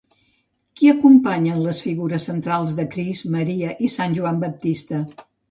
[0.79, 5.05] Qui acompanyen les figures centrals de Crist, Maria i Sant Joan Baptista?